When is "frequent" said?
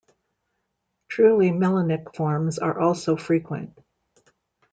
3.15-3.77